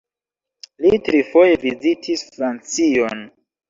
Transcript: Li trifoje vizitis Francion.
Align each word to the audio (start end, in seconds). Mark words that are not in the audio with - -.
Li 0.85 0.93
trifoje 1.09 1.61
vizitis 1.67 2.29
Francion. 2.35 3.27